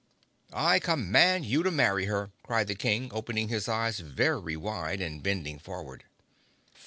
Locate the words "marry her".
1.69-2.31